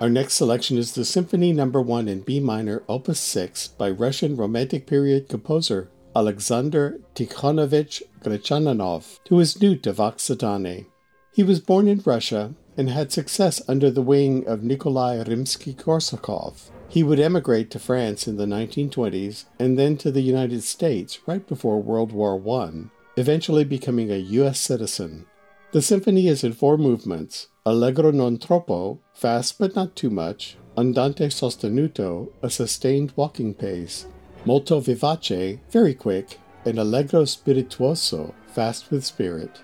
Our 0.00 0.08
next 0.08 0.32
selection 0.32 0.78
is 0.78 0.94
the 0.94 1.04
Symphony 1.04 1.52
No. 1.52 1.66
1 1.66 2.08
in 2.08 2.22
B 2.22 2.40
minor, 2.40 2.84
Opus 2.88 3.20
6 3.20 3.68
by 3.76 3.90
Russian 3.90 4.34
Romantic 4.34 4.86
period 4.86 5.28
composer 5.28 5.90
Alexander 6.16 7.00
Tikhonovich 7.14 8.00
Gretchaninov, 8.22 9.18
who 9.28 9.38
is 9.38 9.60
new 9.60 9.76
to 9.76 9.92
Vox 9.92 10.26
Satanae. 10.26 10.86
He 11.34 11.42
was 11.42 11.60
born 11.60 11.86
in 11.86 12.00
Russia 12.02 12.54
and 12.78 12.88
had 12.88 13.12
success 13.12 13.60
under 13.68 13.90
the 13.90 14.00
wing 14.00 14.46
of 14.46 14.62
Nikolai 14.62 15.22
Rimsky-Korsakov. 15.22 16.70
He 16.88 17.02
would 17.02 17.20
emigrate 17.20 17.70
to 17.72 17.78
France 17.78 18.26
in 18.26 18.36
the 18.36 18.46
1920s 18.46 19.44
and 19.58 19.78
then 19.78 19.96
to 19.98 20.10
the 20.10 20.22
United 20.22 20.62
States 20.62 21.18
right 21.26 21.46
before 21.46 21.82
World 21.82 22.12
War 22.12 22.40
I, 22.60 22.84
eventually 23.16 23.64
becoming 23.64 24.10
a 24.10 24.16
U.S. 24.16 24.58
citizen. 24.58 25.26
The 25.72 25.82
symphony 25.82 26.28
is 26.28 26.42
in 26.42 26.54
four 26.54 26.78
movements 26.78 27.48
Allegro 27.66 28.10
non 28.10 28.38
troppo, 28.38 29.00
fast 29.12 29.58
but 29.58 29.76
not 29.76 29.94
too 29.94 30.08
much, 30.08 30.56
Andante 30.78 31.28
sostenuto, 31.28 32.32
a 32.42 32.48
sustained 32.48 33.12
walking 33.16 33.52
pace, 33.52 34.06
Molto 34.46 34.80
vivace, 34.80 35.58
very 35.70 35.92
quick, 35.92 36.38
and 36.64 36.78
Allegro 36.78 37.24
spirituoso, 37.24 38.32
fast 38.46 38.90
with 38.90 39.04
spirit. 39.04 39.60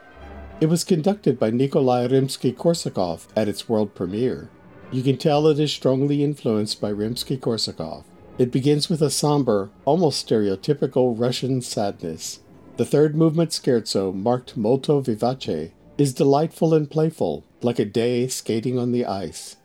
It 0.60 0.66
was 0.66 0.84
conducted 0.84 1.38
by 1.38 1.50
Nikolai 1.50 2.06
Rimsky 2.06 2.52
Korsakov 2.52 3.26
at 3.34 3.48
its 3.48 3.68
world 3.68 3.94
premiere. 3.94 4.50
You 4.94 5.02
can 5.02 5.16
tell 5.16 5.48
it 5.48 5.58
is 5.58 5.72
strongly 5.72 6.22
influenced 6.22 6.80
by 6.80 6.92
Rimsky 6.92 7.36
Korsakov. 7.36 8.04
It 8.38 8.52
begins 8.52 8.88
with 8.88 9.02
a 9.02 9.10
somber, 9.10 9.70
almost 9.84 10.24
stereotypical 10.24 11.18
Russian 11.18 11.62
sadness. 11.62 12.38
The 12.76 12.84
third 12.84 13.16
movement 13.16 13.50
scherzo, 13.50 14.14
marked 14.14 14.56
molto 14.56 15.00
vivace, 15.00 15.72
is 15.98 16.14
delightful 16.14 16.72
and 16.72 16.88
playful, 16.88 17.44
like 17.60 17.80
a 17.80 17.84
day 17.84 18.28
skating 18.28 18.78
on 18.78 18.92
the 18.92 19.04
ice. 19.04 19.56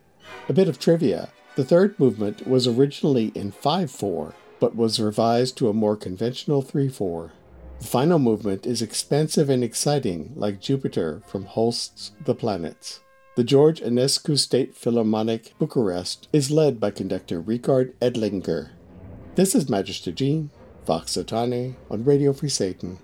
A 0.49 0.53
bit 0.53 0.67
of 0.67 0.79
trivia 0.79 1.29
the 1.55 1.63
third 1.63 1.99
movement 1.99 2.47
was 2.47 2.65
originally 2.65 3.31
in 3.35 3.51
5 3.51 3.91
4, 3.91 4.33
but 4.59 4.75
was 4.75 4.99
revised 4.99 5.55
to 5.57 5.69
a 5.69 5.73
more 5.73 5.95
conventional 5.95 6.63
3 6.63 6.89
4. 6.89 7.31
The 7.81 7.85
final 7.85 8.17
movement 8.17 8.65
is 8.65 8.81
expansive 8.81 9.47
and 9.47 9.63
exciting, 9.63 10.31
like 10.35 10.59
Jupiter 10.59 11.21
from 11.27 11.45
Holst's 11.45 12.13
The 12.25 12.33
Planets. 12.33 13.01
The 13.35 13.43
George 13.43 13.79
Enescu 13.79 14.37
State 14.37 14.75
Philharmonic 14.75 15.53
Bucharest 15.59 16.27
is 16.33 16.51
led 16.51 16.79
by 16.79 16.91
conductor 16.91 17.39
Richard 17.39 17.97
Edlinger. 17.99 18.71
This 19.35 19.55
is 19.55 19.69
Magister 19.69 20.11
Jean, 20.11 20.49
Vox 20.85 21.15
Satanae 21.15 21.75
on 21.89 22.03
Radio 22.03 22.33
Free 22.33 22.49
Satan. 22.49 22.97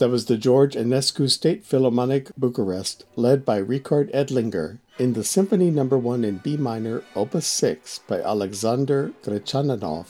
That 0.00 0.08
was 0.08 0.24
the 0.24 0.38
George 0.38 0.76
Enescu 0.76 1.28
State 1.28 1.62
Philharmonic 1.62 2.34
Bucharest, 2.34 3.04
led 3.16 3.44
by 3.44 3.58
Richard 3.58 4.10
Edlinger, 4.14 4.78
in 4.98 5.12
the 5.12 5.22
Symphony 5.22 5.70
No. 5.70 5.84
1 5.84 6.24
in 6.24 6.38
B 6.38 6.56
minor, 6.56 7.04
Opus 7.14 7.46
6 7.46 7.98
by 8.08 8.22
Alexander 8.22 9.12
Gretchaninov. 9.22 10.06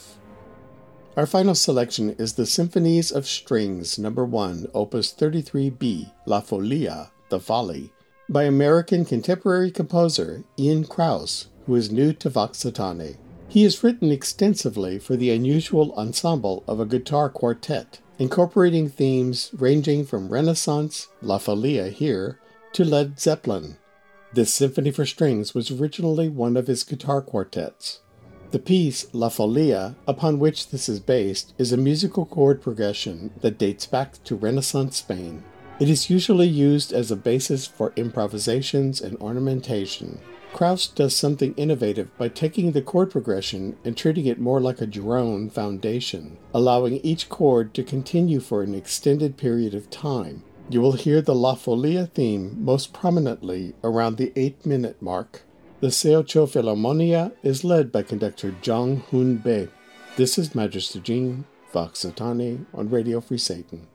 Our 1.17 1.25
final 1.25 1.55
selection 1.55 2.11
is 2.11 2.35
the 2.35 2.45
Symphonies 2.45 3.11
of 3.11 3.27
Strings 3.27 3.99
No. 3.99 4.11
1, 4.11 4.67
Opus 4.73 5.11
33b, 5.11 6.09
La 6.25 6.39
Folia, 6.39 7.09
The 7.27 7.41
Folly, 7.41 7.91
by 8.29 8.43
American 8.43 9.03
contemporary 9.03 9.71
composer 9.71 10.45
Ian 10.57 10.85
Krouse, 10.85 11.47
who 11.65 11.75
is 11.75 11.91
new 11.91 12.13
to 12.13 12.29
Vox 12.29 12.59
Satanae. 12.59 13.17
He 13.49 13.63
has 13.63 13.83
written 13.83 14.09
extensively 14.09 14.99
for 14.99 15.17
the 15.17 15.31
unusual 15.31 15.93
ensemble 15.95 16.63
of 16.65 16.79
a 16.79 16.85
guitar 16.85 17.27
quartet 17.27 17.99
incorporating 18.21 18.87
themes 18.87 19.49
ranging 19.57 20.05
from 20.05 20.29
Renaissance, 20.29 21.07
La 21.23 21.39
Folia 21.39 21.91
here, 21.91 22.37
to 22.71 22.85
Led 22.85 23.19
Zeppelin. 23.19 23.77
This 24.31 24.53
symphony 24.53 24.91
for 24.91 25.07
strings 25.07 25.55
was 25.55 25.71
originally 25.71 26.29
one 26.29 26.55
of 26.55 26.67
his 26.67 26.83
guitar 26.83 27.23
quartets. 27.23 28.01
The 28.51 28.59
piece 28.59 29.11
La 29.11 29.29
Folia, 29.29 29.95
upon 30.07 30.37
which 30.37 30.69
this 30.69 30.87
is 30.87 30.99
based, 30.99 31.55
is 31.57 31.73
a 31.73 31.77
musical 31.77 32.27
chord 32.27 32.61
progression 32.61 33.31
that 33.41 33.57
dates 33.57 33.87
back 33.87 34.23
to 34.25 34.35
Renaissance 34.35 34.97
Spain. 34.97 35.43
It 35.79 35.89
is 35.89 36.11
usually 36.11 36.47
used 36.47 36.93
as 36.93 37.09
a 37.09 37.15
basis 37.15 37.65
for 37.65 37.91
improvisations 37.95 39.01
and 39.01 39.17
ornamentation. 39.17 40.19
Krouse 40.53 40.93
does 40.93 41.15
something 41.15 41.53
innovative 41.55 42.15
by 42.17 42.27
taking 42.27 42.71
the 42.71 42.81
chord 42.81 43.09
progression 43.09 43.77
and 43.83 43.95
treating 43.95 44.25
it 44.25 44.39
more 44.39 44.59
like 44.59 44.81
a 44.81 44.85
drone 44.85 45.49
foundation, 45.49 46.37
allowing 46.53 46.97
each 46.97 47.29
chord 47.29 47.73
to 47.73 47.83
continue 47.83 48.39
for 48.39 48.61
an 48.61 48.75
extended 48.75 49.37
period 49.37 49.73
of 49.73 49.89
time. 49.89 50.43
You 50.69 50.81
will 50.81 50.93
hear 50.93 51.21
the 51.21 51.33
La 51.33 51.55
Folia 51.55 52.09
theme 52.09 52.63
most 52.63 52.93
prominently 52.93 53.73
around 53.83 54.17
the 54.17 54.31
8 54.35 54.65
minute 54.65 55.01
mark. 55.01 55.41
The 55.79 55.87
Seocho 55.87 56.47
Philharmonia 56.47 57.31
is 57.41 57.63
led 57.63 57.91
by 57.91 58.03
conductor 58.03 58.53
Jong 58.61 59.03
Hoon 59.09 59.37
Bae. 59.37 59.69
This 60.15 60.37
is 60.37 60.53
Magister 60.53 60.99
Jean, 60.99 61.45
Vox 61.73 62.05
Satanae 62.05 62.65
on 62.73 62.89
Radio 62.89 63.19
Free 63.19 63.37
Satan. 63.37 63.87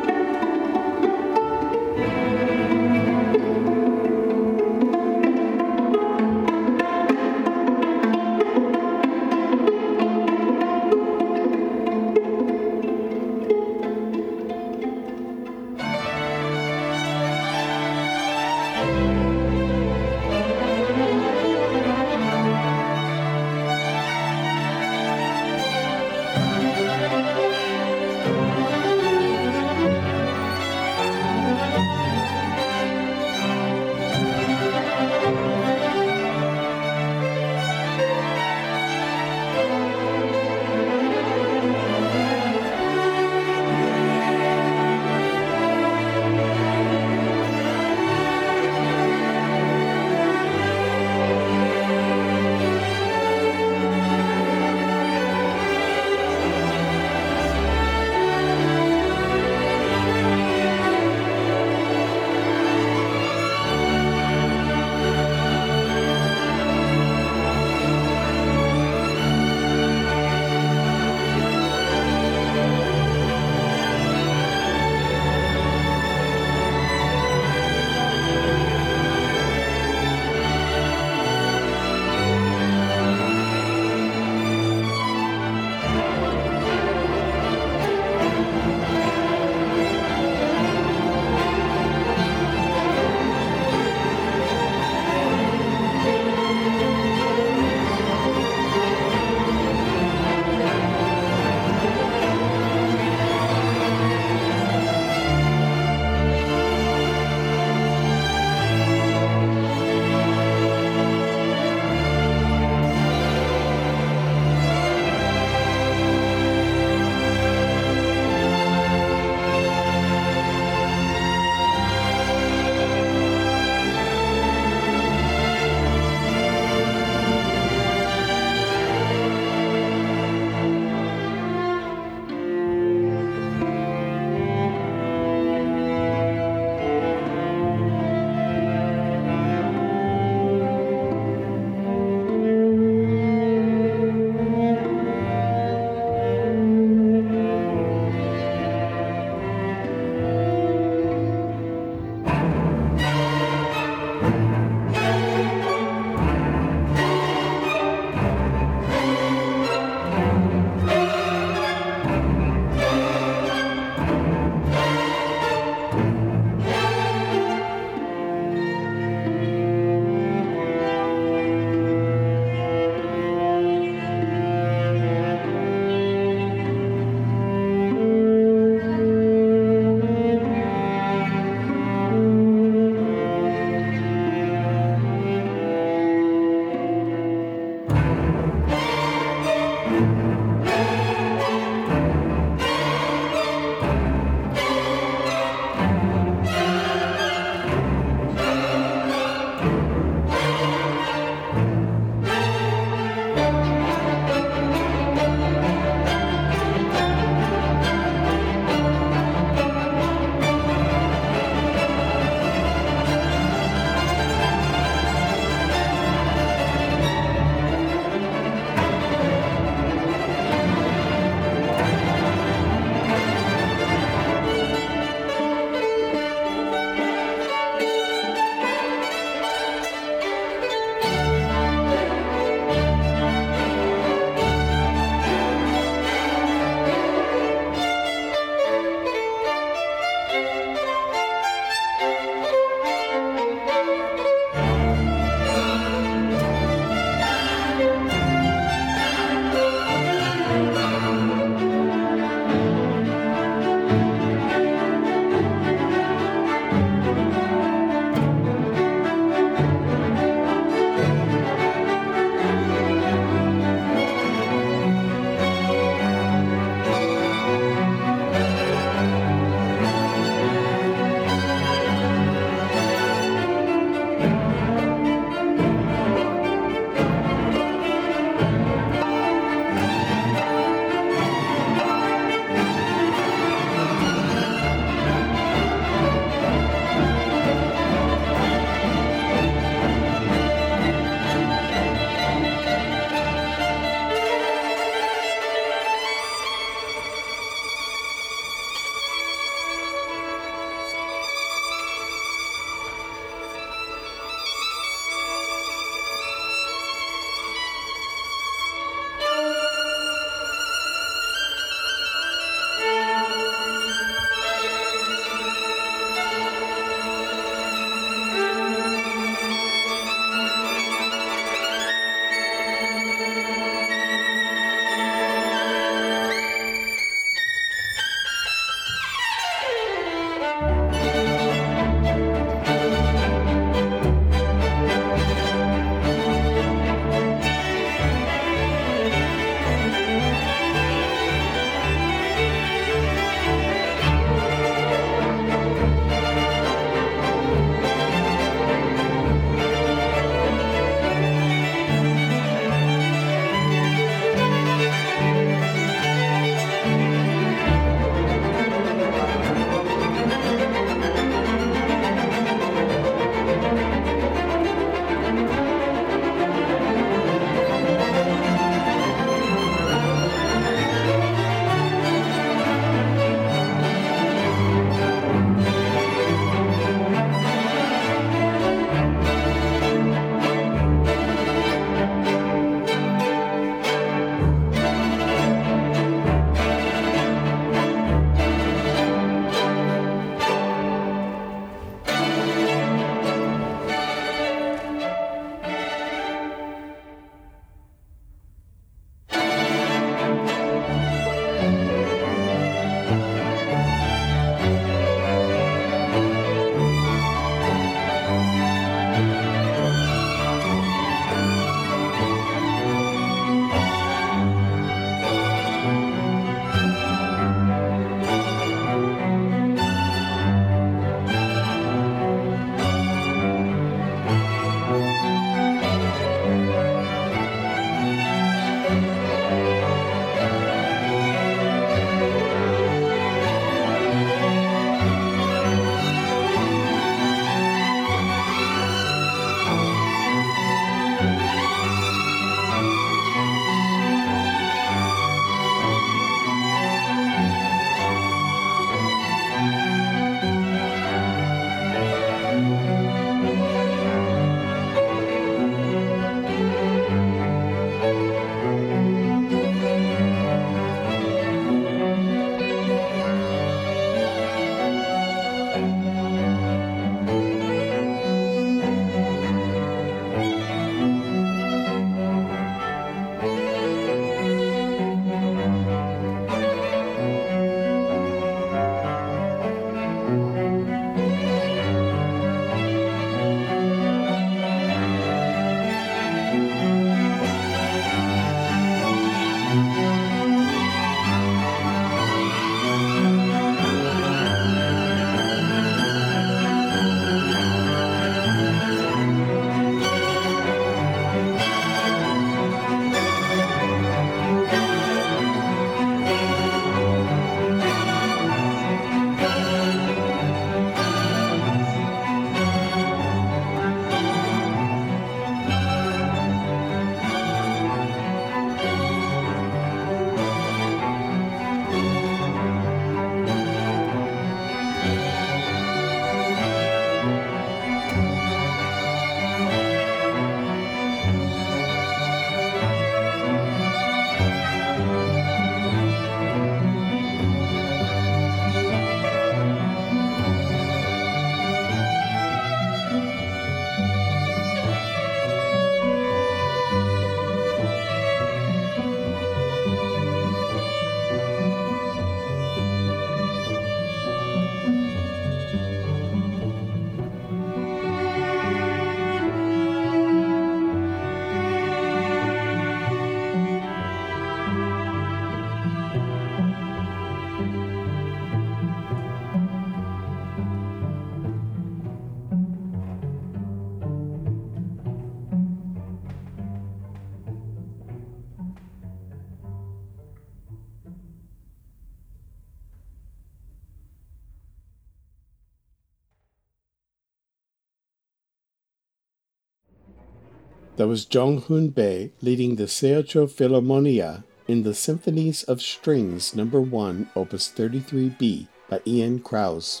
That 591.04 591.08
was 591.08 591.26
Jong 591.26 591.60
Hoon 591.60 591.90
Bae 591.90 592.30
leading 592.40 592.76
the 592.76 592.84
Seocho 592.84 593.46
Philharmonia 593.46 594.42
in 594.66 594.84
the 594.84 594.94
Symphonies 594.94 595.62
of 595.64 595.82
Strings 595.82 596.56
Number 596.56 596.80
1, 596.80 597.28
Opus 597.36 597.70
33b 597.76 598.68
by 598.88 599.02
Ian 599.06 599.40
Krouse. 599.40 600.00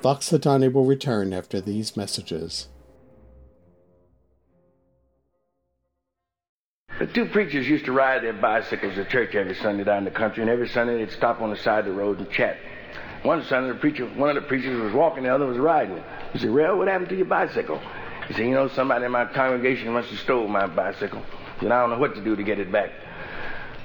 Vox 0.00 0.30
Satanae 0.30 0.72
will 0.72 0.84
return 0.84 1.32
after 1.32 1.60
these 1.60 1.96
messages. 1.96 2.68
The 7.00 7.08
two 7.08 7.26
preachers 7.26 7.68
used 7.68 7.86
to 7.86 7.92
ride 7.92 8.22
their 8.22 8.32
bicycles 8.32 8.94
to 8.94 9.04
church 9.06 9.34
every 9.34 9.56
Sunday 9.56 9.82
down 9.82 9.98
in 9.98 10.04
the 10.04 10.12
country, 10.12 10.42
and 10.42 10.50
every 10.50 10.68
Sunday 10.68 10.98
they'd 10.98 11.10
stop 11.10 11.40
on 11.40 11.50
the 11.50 11.56
side 11.56 11.80
of 11.80 11.86
the 11.86 12.00
road 12.00 12.18
and 12.18 12.30
chat. 12.30 12.58
One 13.24 13.42
Sunday, 13.42 13.72
the 13.72 13.80
preacher, 13.80 14.06
one 14.06 14.28
of 14.28 14.36
the 14.36 14.48
preachers 14.48 14.80
was 14.80 14.92
walking, 14.92 15.24
the 15.24 15.34
other 15.34 15.46
was 15.46 15.58
riding. 15.58 16.00
He 16.32 16.38
said, 16.38 16.52
"Well, 16.52 16.78
what 16.78 16.86
happened 16.86 17.08
to 17.08 17.16
your 17.16 17.26
bicycle?" 17.26 17.80
He 18.28 18.34
said, 18.34 18.46
"You 18.46 18.54
know, 18.54 18.68
somebody 18.68 19.04
in 19.04 19.12
my 19.12 19.24
congregation 19.24 19.92
must 19.92 20.10
have 20.10 20.18
stole 20.20 20.48
my 20.48 20.66
bicycle." 20.66 21.22
Said, 21.60 21.72
"I 21.72 21.80
don't 21.80 21.90
know 21.90 21.98
what 21.98 22.14
to 22.14 22.20
do 22.20 22.36
to 22.36 22.42
get 22.42 22.58
it 22.58 22.70
back." 22.70 22.90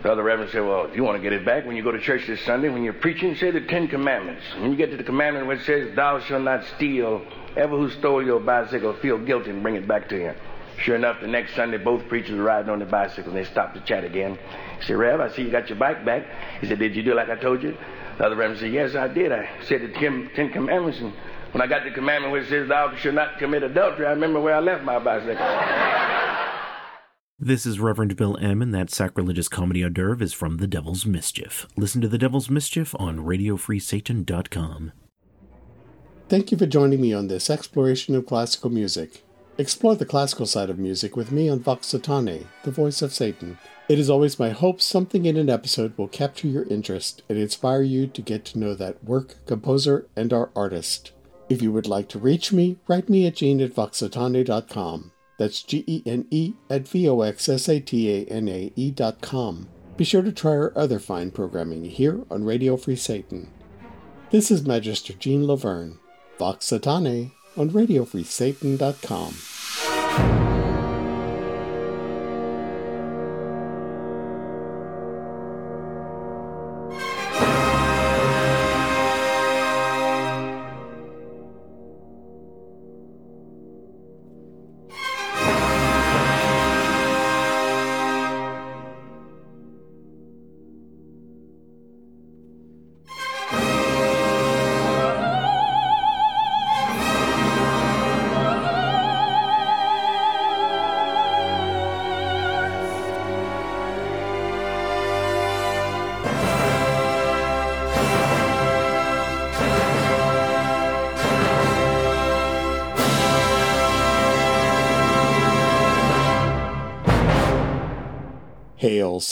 The 0.03 0.11
other 0.11 0.23
reverend 0.23 0.51
said, 0.51 0.65
Well, 0.65 0.83
if 0.83 0.97
you 0.97 1.03
want 1.05 1.15
to 1.15 1.23
get 1.23 1.31
it 1.31 1.45
back, 1.45 1.65
when 1.65 1.77
you 1.77 1.83
go 1.83 1.91
to 1.91 1.99
church 1.99 2.27
this 2.27 2.41
Sunday, 2.41 2.67
when 2.67 2.83
you're 2.83 2.91
preaching, 2.91 3.35
say 3.35 3.51
the 3.51 3.61
Ten 3.61 3.87
Commandments. 3.87 4.43
When 4.59 4.69
you 4.69 4.75
get 4.75 4.91
to 4.91 4.97
the 4.97 5.03
commandment 5.03 5.47
which 5.47 5.61
says, 5.61 5.95
Thou 5.95 6.19
shalt 6.19 6.43
not 6.43 6.65
steal, 6.75 7.21
ever 7.55 7.77
who 7.77 7.89
stole 7.89 8.21
your 8.21 8.41
bicycle 8.41 8.91
feel 8.95 9.17
guilty 9.17 9.51
and 9.51 9.63
bring 9.63 9.75
it 9.75 9.87
back 9.87 10.09
to 10.09 10.17
you. 10.17 10.33
Sure 10.77 10.97
enough, 10.97 11.21
the 11.21 11.27
next 11.27 11.55
Sunday, 11.55 11.77
both 11.77 12.05
preachers 12.09 12.37
were 12.37 12.43
riding 12.43 12.69
on 12.69 12.79
the 12.79 12.85
bicycle 12.85 13.31
and 13.31 13.37
they 13.37 13.49
stopped 13.49 13.75
to 13.75 13.81
chat 13.81 14.03
again. 14.03 14.37
He 14.79 14.85
said, 14.87 14.97
Rev, 14.97 15.21
I 15.21 15.29
see 15.29 15.43
you 15.43 15.51
got 15.51 15.69
your 15.69 15.77
bike 15.77 16.03
back. 16.03 16.25
He 16.59 16.67
said, 16.67 16.79
Did 16.79 16.97
you 16.97 17.03
do 17.03 17.13
like 17.13 17.29
I 17.29 17.37
told 17.37 17.63
you? 17.63 17.77
The 18.17 18.25
other 18.25 18.35
reverend 18.35 18.59
said, 18.59 18.73
Yes, 18.73 18.95
I 18.95 19.07
did. 19.07 19.31
I 19.31 19.49
said 19.63 19.83
the 19.83 19.87
ten 19.87 20.49
Commandments, 20.51 20.99
and 20.99 21.13
when 21.53 21.61
I 21.61 21.67
got 21.67 21.83
the 21.83 21.91
commandment 21.91 22.33
which 22.33 22.49
says, 22.49 22.67
Thou 22.67 22.95
shalt 22.95 23.15
not 23.15 23.37
commit 23.37 23.63
adultery, 23.63 24.07
I 24.07 24.11
remember 24.11 24.41
where 24.41 24.55
I 24.55 24.59
left 24.59 24.83
my 24.83 24.97
bicycle. 24.99 25.45
This 27.39 27.65
is 27.65 27.79
Reverend 27.79 28.15
Bill 28.15 28.37
M., 28.37 28.61
and 28.61 28.73
that 28.73 28.89
sacrilegious 28.89 29.47
comedy 29.47 29.83
hors 29.83 29.89
d'oeuvre 29.89 30.23
is 30.23 30.33
from 30.33 30.57
The 30.57 30.67
Devil's 30.67 31.05
Mischief. 31.05 31.67
Listen 31.77 32.01
to 32.01 32.07
The 32.07 32.17
Devil's 32.17 32.49
Mischief 32.49 32.95
on 32.97 33.19
RadioFreeSatan.com. 33.19 34.93
Thank 36.29 36.51
you 36.51 36.57
for 36.57 36.65
joining 36.65 37.01
me 37.01 37.13
on 37.13 37.27
this 37.27 37.49
exploration 37.49 38.15
of 38.15 38.25
classical 38.25 38.71
music. 38.71 39.23
Explore 39.57 39.95
the 39.95 40.05
classical 40.05 40.47
side 40.47 40.71
of 40.71 40.79
music 40.79 41.15
with 41.15 41.31
me 41.31 41.47
on 41.49 41.59
Vox 41.59 41.87
Satanae, 41.87 42.47
the 42.63 42.71
voice 42.71 43.03
of 43.03 43.13
Satan. 43.13 43.59
It 43.87 43.99
is 43.99 44.09
always 44.09 44.39
my 44.39 44.49
hope 44.49 44.81
something 44.81 45.25
in 45.25 45.37
an 45.37 45.49
episode 45.49 45.95
will 45.97 46.07
capture 46.07 46.47
your 46.47 46.63
interest 46.69 47.21
and 47.29 47.37
inspire 47.37 47.83
you 47.83 48.07
to 48.07 48.21
get 48.23 48.45
to 48.45 48.59
know 48.59 48.73
that 48.73 49.03
work, 49.03 49.45
composer, 49.45 50.07
and 50.15 50.33
our 50.33 50.49
artist. 50.55 51.11
If 51.53 51.61
you 51.61 51.71
would 51.71 51.85
like 51.85 52.09
to 52.09 52.17
reach 52.17 52.51
me, 52.51 52.79
write 52.87 53.09
me 53.09 53.27
at 53.27 53.35
gene 53.35 53.61
at 53.61 53.75
voxsatanae.com. 53.75 55.11
That's 55.37 55.61
G 55.61 55.83
E 55.85 56.01
N 56.03 56.25
E 56.31 56.53
at 56.67 56.87
V 56.87 57.07
O 57.07 57.21
X 57.21 57.47
S 57.47 57.69
A 57.69 57.79
T 57.79 58.09
A 58.09 58.25
N 58.25 58.49
A 58.49 58.73
E 58.75 58.89
dot 58.89 59.21
com. 59.21 59.69
Be 59.95 60.03
sure 60.03 60.23
to 60.23 60.31
try 60.31 60.53
our 60.53 60.75
other 60.75 60.97
fine 60.97 61.29
programming 61.29 61.85
here 61.85 62.23
on 62.31 62.43
Radio 62.43 62.75
Free 62.75 62.95
Satan. 62.95 63.51
This 64.31 64.49
is 64.49 64.65
Magister 64.65 65.13
Gene 65.13 65.45
Laverne, 65.45 65.99
Vox 66.39 66.65
Satanae 66.65 67.33
on 67.55 67.69
RadioFreeSatan.com. 67.69 70.52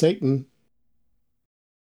Satan! 0.02 0.48